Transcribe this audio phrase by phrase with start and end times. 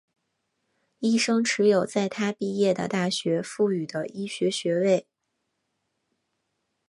[0.97, 5.05] 医生持有在他毕业的大学赋予的医学学位。